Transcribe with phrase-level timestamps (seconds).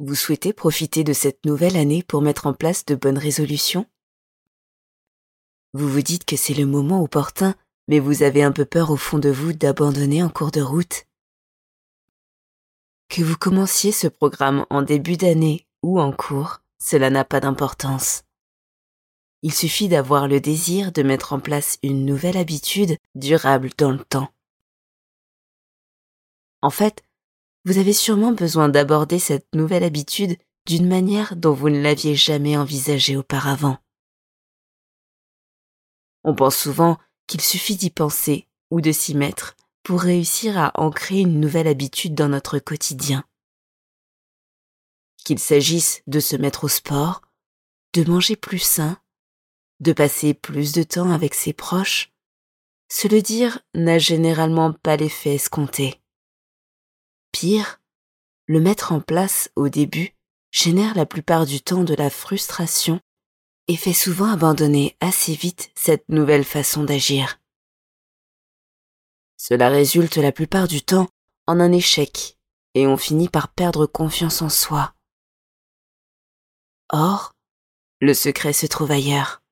[0.00, 3.84] Vous souhaitez profiter de cette nouvelle année pour mettre en place de bonnes résolutions?
[5.72, 7.56] Vous vous dites que c'est le moment opportun,
[7.88, 11.04] mais vous avez un peu peur au fond de vous d'abandonner en cours de route
[13.08, 18.22] Que vous commenciez ce programme en début d'année ou en cours, cela n'a pas d'importance.
[19.42, 24.04] Il suffit d'avoir le désir de mettre en place une nouvelle habitude durable dans le
[24.04, 24.32] temps.
[26.62, 27.02] En fait,
[27.68, 32.56] vous avez sûrement besoin d'aborder cette nouvelle habitude d'une manière dont vous ne l'aviez jamais
[32.56, 33.76] envisagée auparavant.
[36.24, 41.20] On pense souvent qu'il suffit d'y penser ou de s'y mettre pour réussir à ancrer
[41.20, 43.22] une nouvelle habitude dans notre quotidien.
[45.26, 47.20] Qu'il s'agisse de se mettre au sport,
[47.92, 48.96] de manger plus sain,
[49.80, 52.14] de passer plus de temps avec ses proches,
[52.90, 56.00] se le dire n'a généralement pas l'effet escompté.
[58.46, 60.14] Le mettre en place au début
[60.50, 63.00] génère la plupart du temps de la frustration
[63.68, 67.38] et fait souvent abandonner assez vite cette nouvelle façon d'agir.
[69.36, 71.08] Cela résulte la plupart du temps
[71.46, 72.38] en un échec
[72.74, 74.94] et on finit par perdre confiance en soi.
[76.90, 77.34] Or,
[78.00, 79.42] le secret se trouve ailleurs.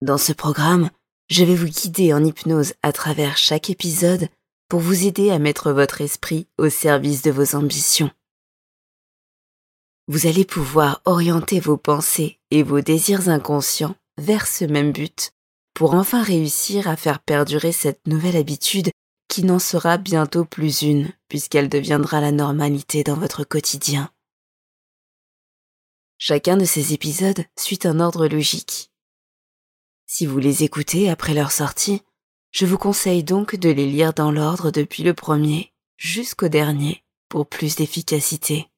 [0.00, 0.90] Dans ce programme,
[1.28, 4.28] je vais vous guider en hypnose à travers chaque épisode
[4.68, 8.10] pour vous aider à mettre votre esprit au service de vos ambitions.
[10.06, 15.32] Vous allez pouvoir orienter vos pensées et vos désirs inconscients vers ce même but
[15.74, 18.90] pour enfin réussir à faire perdurer cette nouvelle habitude
[19.28, 24.10] qui n'en sera bientôt plus une puisqu'elle deviendra la normalité dans votre quotidien.
[26.18, 28.92] Chacun de ces épisodes suit un ordre logique.
[30.06, 32.02] Si vous les écoutez après leur sortie,
[32.54, 37.48] je vous conseille donc de les lire dans l'ordre depuis le premier jusqu'au dernier pour
[37.48, 38.70] plus d'efficacité.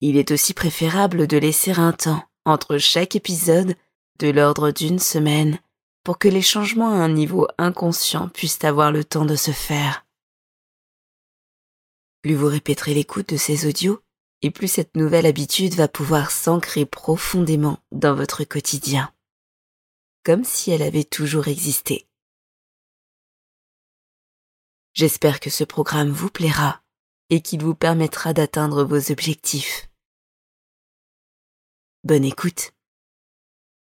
[0.00, 3.74] Il est aussi préférable de laisser un temps entre chaque épisode
[4.20, 5.58] de l'ordre d'une semaine
[6.04, 10.06] pour que les changements à un niveau inconscient puissent avoir le temps de se faire.
[12.22, 14.00] Plus vous répéterez l'écoute de ces audios,
[14.42, 19.13] et plus cette nouvelle habitude va pouvoir s'ancrer profondément dans votre quotidien
[20.24, 22.08] comme si elle avait toujours existé.
[24.94, 26.82] J'espère que ce programme vous plaira
[27.30, 29.90] et qu'il vous permettra d'atteindre vos objectifs.
[32.04, 32.72] Bonne écoute